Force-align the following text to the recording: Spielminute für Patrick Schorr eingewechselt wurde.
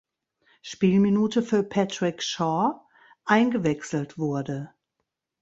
Spielminute 0.63 1.43
für 1.43 1.61
Patrick 1.61 2.23
Schorr 2.23 2.87
eingewechselt 3.23 4.17
wurde. 4.17 4.73